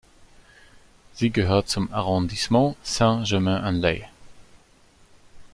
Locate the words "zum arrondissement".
1.69-2.75